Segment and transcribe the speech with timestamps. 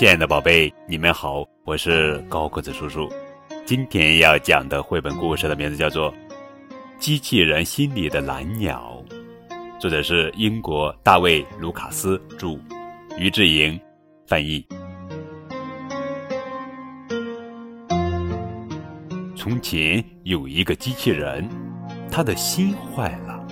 [0.00, 3.06] 亲爱的宝贝，你们好，我是高个子叔叔。
[3.66, 6.10] 今天要讲的绘本故事的名字叫做
[6.98, 9.04] 《机器人心里的蓝鸟》，
[9.78, 12.58] 作者是英国大卫·卢卡斯著，
[13.18, 13.78] 于志莹
[14.26, 14.66] 翻译。
[19.36, 21.46] 从前有一个机器人，
[22.10, 23.46] 他的心坏了，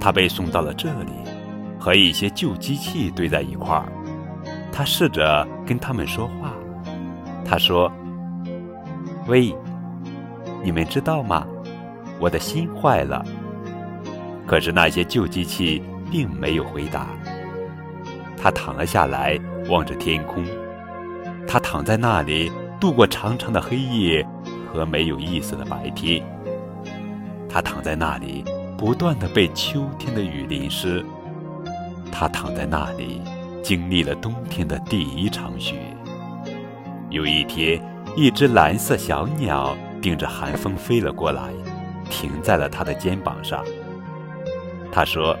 [0.00, 1.12] 他被送到了这里，
[1.78, 3.92] 和一些旧机器堆在一块儿。
[4.76, 6.52] 他试着跟他们说话，
[7.46, 7.90] 他说
[9.26, 9.56] ：“喂，
[10.62, 11.46] 你们知道吗？
[12.20, 13.24] 我的心坏了。”
[14.46, 17.06] 可是那些旧机器并没有回答。
[18.36, 20.44] 他躺了下来，望着天空。
[21.48, 24.22] 他躺在那里度过长长的黑夜
[24.70, 26.22] 和没有意思的白天。
[27.48, 28.44] 他躺在那里，
[28.76, 31.02] 不断的被秋天的雨淋湿。
[32.12, 33.22] 他躺在那里。
[33.66, 35.74] 经历了冬天的第一场雪。
[37.10, 37.82] 有一天，
[38.16, 41.50] 一只蓝色小鸟顶着寒风飞了过来，
[42.08, 43.64] 停在了他的肩膀上。
[44.92, 45.36] 他说：“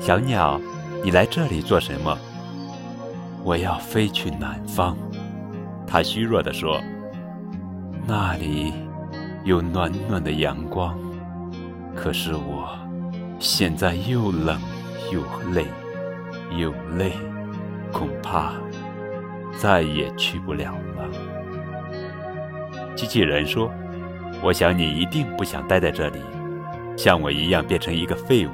[0.00, 0.60] 小鸟，
[1.04, 2.18] 你来这里做什么
[3.44, 4.96] ？”“我要飞去南方。”
[5.86, 6.80] 他虚弱地说
[8.08, 8.72] ，“那里
[9.44, 10.98] 有暖暖的阳光。
[11.94, 12.76] 可是我
[13.38, 14.60] 现在又冷
[15.12, 15.64] 又累。”
[16.50, 17.12] 有累，
[17.92, 18.52] 恐怕
[19.56, 21.08] 再也去不了了。
[22.94, 23.70] 机器人说
[24.42, 26.20] ：“我想你一定不想待在这里，
[26.96, 28.50] 像我一样变成一个废物。”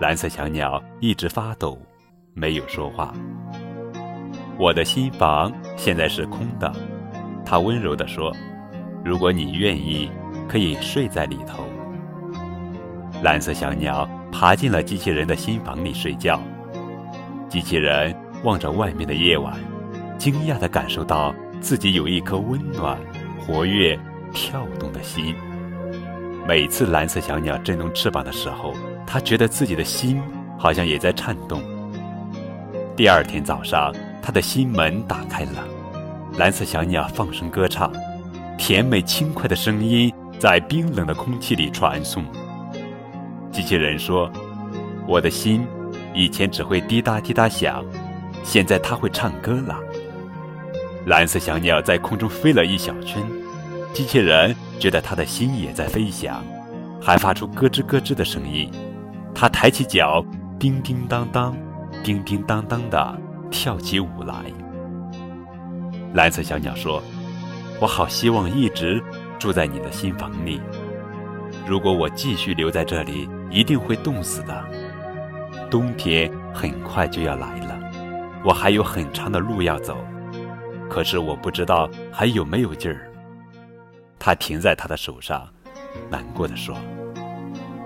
[0.00, 1.78] 蓝色小鸟一直发抖，
[2.34, 3.12] 没有说话。
[4.58, 6.70] 我的新房现在是空的，
[7.44, 8.30] 它温柔地说
[9.04, 10.10] ：“如果你愿意，
[10.48, 11.64] 可以睡在里头。”
[13.22, 16.40] 蓝色小鸟爬进了机器人的新房里睡觉。
[17.50, 19.58] 机器人望着外面的夜晚，
[20.16, 22.96] 惊讶地感受到自己有一颗温暖、
[23.40, 23.98] 活跃、
[24.32, 25.34] 跳动的心。
[26.46, 28.72] 每次蓝色小鸟振动翅膀的时候，
[29.04, 30.22] 他觉得自己的心
[30.56, 31.60] 好像也在颤动。
[32.94, 35.66] 第二天早上，他的心门打开了，
[36.38, 37.92] 蓝色小鸟放声歌唱，
[38.56, 42.24] 甜美轻快的声音在冰冷的空气里传送。
[43.50, 44.30] 机器人说
[45.08, 45.66] ：“我的心。”
[46.14, 47.84] 以前只会滴答滴答响，
[48.42, 49.78] 现在它会唱歌了。
[51.06, 53.22] 蓝色小鸟在空中飞了一小圈，
[53.92, 56.44] 机器人觉得它的心也在飞翔，
[57.00, 58.70] 还发出咯吱咯吱的声音。
[59.34, 60.24] 它抬起脚，
[60.58, 61.56] 叮叮当当，
[62.02, 63.18] 叮叮当当的
[63.50, 64.34] 跳起舞来。
[66.12, 67.02] 蓝色小鸟说
[67.80, 69.02] ：“我好希望一直
[69.38, 70.60] 住在你的新房里。
[71.66, 74.64] 如果我继续留在这里，一定会冻死的。”
[75.70, 77.78] 冬天很快就要来了，
[78.44, 79.96] 我还有很长的路要走，
[80.88, 83.08] 可是我不知道还有没有劲儿。
[84.18, 85.48] 他停在他的手上，
[86.10, 86.76] 难过的说：“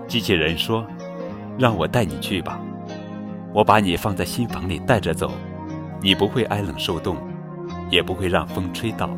[0.08, 0.86] 机器人说，
[1.58, 2.58] 让我带你去吧，
[3.52, 5.30] 我把你放在新房里带着走，
[6.00, 7.18] 你不会挨冷受冻，
[7.90, 9.10] 也不会让风吹到。”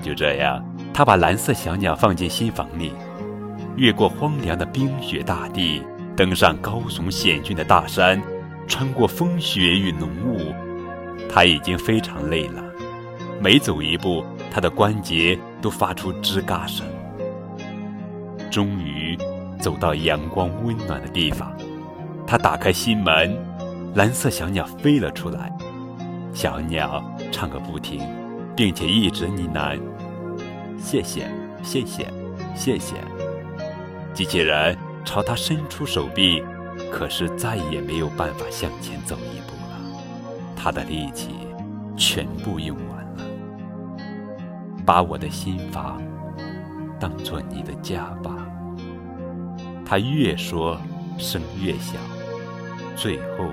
[0.00, 2.92] 就这样，他把蓝色小鸟放进新房里，
[3.76, 5.82] 越过荒凉的冰雪大地。
[6.16, 8.22] 登上高耸险峻的大山，
[8.68, 10.54] 穿过风雪与浓雾，
[11.28, 12.62] 他已经非常累了。
[13.40, 16.86] 每走一步，他的关节都发出吱嘎声。
[18.48, 19.18] 终于，
[19.58, 21.52] 走到阳光温暖的地方，
[22.24, 23.36] 他打开心门，
[23.96, 25.52] 蓝色小鸟飞了出来。
[26.32, 28.00] 小鸟唱个不停，
[28.56, 29.80] 并且一直呢喃
[30.78, 31.28] ：“谢谢，
[31.64, 32.06] 谢谢，
[32.54, 32.94] 谢谢。”
[34.14, 34.93] 机器人。
[35.04, 36.42] 朝他伸出手臂，
[36.90, 39.78] 可是再也没有办法向前走一步了。
[40.56, 41.30] 他的力气
[41.96, 43.24] 全部用完了。
[44.84, 46.02] 把我的心房
[46.98, 48.34] 当做你的家吧。
[49.84, 50.80] 他越说
[51.18, 51.98] 声越小，
[52.96, 53.44] 最后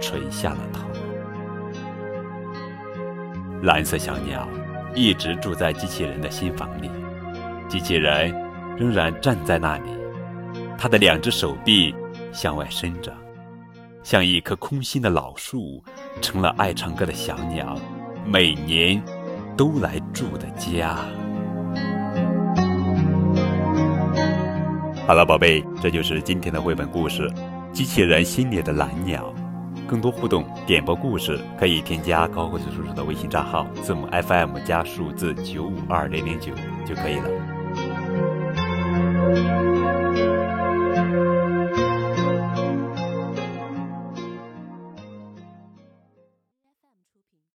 [0.00, 0.80] 垂下了头。
[3.62, 4.48] 蓝色小鸟
[4.94, 6.90] 一直住在机器人的心房里，
[7.68, 8.34] 机器人
[8.78, 9.99] 仍然站在那里。
[10.82, 11.94] 他的两只手臂
[12.32, 13.12] 向外伸着，
[14.02, 15.84] 像一棵空心的老树，
[16.22, 17.78] 成了爱唱歌的小鸟
[18.24, 18.98] 每年
[19.58, 20.96] 都来住的家。
[25.06, 27.28] 好了，宝贝，这就是今天的绘本故事
[27.72, 29.34] 《机器人心里的蓝鸟》。
[29.86, 36.54] 更多互动点播故事，可以添加高个子叔叔的微信账号，字母 FM 加数字九五二零零九
[36.86, 37.28] 就可以了。